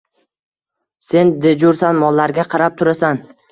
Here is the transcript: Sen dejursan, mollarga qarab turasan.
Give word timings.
Sen 1.09 1.31
dejursan, 1.45 2.01
mollarga 2.07 2.49
qarab 2.57 2.83
turasan. 2.83 3.25